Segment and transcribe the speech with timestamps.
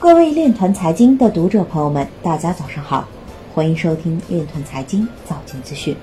[0.00, 3.06] 各位链团财经的读者朋友们，大家早上好，
[3.54, 5.94] 欢迎收听链团财经早间资讯。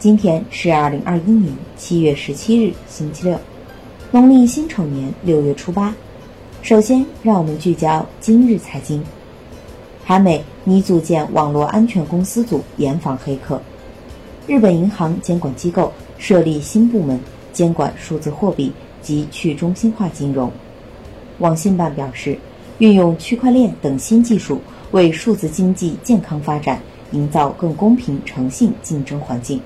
[0.00, 3.38] 今天是二零二一年七月十七日，星期六，
[4.10, 5.94] 农历辛丑年六月初八。
[6.60, 9.00] 首先，让我们聚焦今日财经。
[10.04, 13.62] 韩美拟组建网络安全公司组严防黑客。
[14.48, 17.20] 日本银行监管机构设立新部门
[17.52, 20.50] 监管数字货币及去中心化金融。
[21.38, 22.36] 网信办表示，
[22.78, 24.60] 运用区块链等新技术，
[24.90, 26.80] 为数字经济健康发展
[27.12, 29.60] 营造更公平、诚信竞争环境。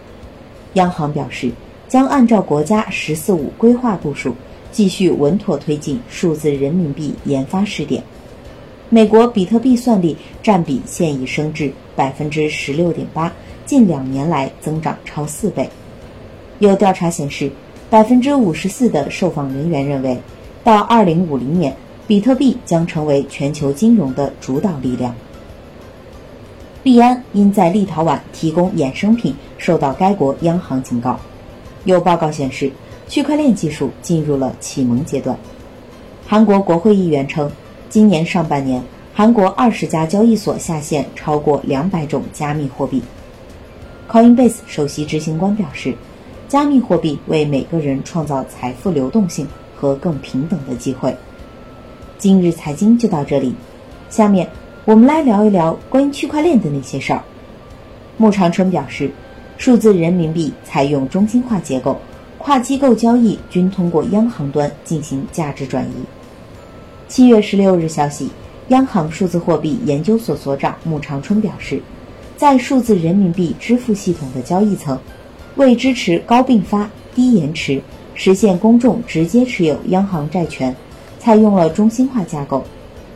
[0.75, 1.51] 央行表示，
[1.89, 4.35] 将按照国家“十四五”规划部署，
[4.71, 8.03] 继续稳妥推进数字人民币研发试点。
[8.91, 13.33] 美国比特币算力占比现已升至百分之十六点八，
[13.65, 15.69] 近两年来增长超四倍。
[16.59, 17.51] 有调查显示，
[17.89, 20.19] 百分之五十四的受访人员认为，
[20.63, 21.75] 到二零五零年，
[22.09, 25.15] 比特币将成为全球金融的主导力量。
[26.83, 31.21] 币安因在立陶宛提供衍生品，受到该国央行警告。
[31.85, 32.73] 有报告显示，
[33.09, 35.39] 区块链技术进入了启蒙阶段。
[36.27, 37.53] 韩国国会议员称，
[37.91, 43.03] 今年上半年，韩国二十家交易所下线超过两百种加密货币。
[44.11, 45.95] Coinbase 首席执行官表示，
[46.49, 51.15] 加密货币为每个人创造财富流动性和更平等的机会。
[52.19, 53.55] 今日财经就到这里，
[54.11, 54.49] 下面。
[54.85, 57.23] 我们来聊一聊关于区块链的那些事儿。
[58.17, 59.11] 穆长春表示，
[59.59, 62.01] 数字人民币采用中心化结构，
[62.39, 65.93] 跨机构交易均通过央行端进行价值转移。
[67.07, 68.31] 七月十六日消息，
[68.69, 71.81] 央行数字货币研究所所长穆长春表示，
[72.37, 74.99] 在数字人民币支付系统的交易层，
[75.57, 77.83] 为支持高并发、低延迟，
[78.15, 80.75] 实现公众直接持有央行债权，
[81.29, 82.65] 采用了中心化架构，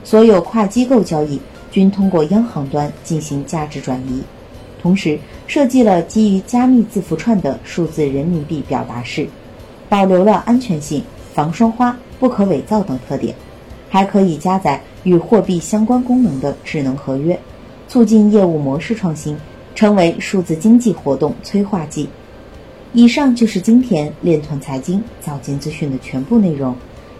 [0.05, 1.41] 所有跨机构交易。
[1.71, 4.23] 均通过央行端进行价值转移，
[4.83, 9.27] 同时设计了基于加密字符串的数字人民币表达式，
[9.89, 13.35] 保留了安全性、防双花、不可伪造等特点，
[13.89, 17.41] 还可以加载与货币相关功能的智能合约，
[17.89, 19.35] 促进业务模式创新，
[19.75, 22.07] 成为数字经济活动催化剂。
[22.93, 26.77] 以上就是今天链团财经早间资讯的全部内容，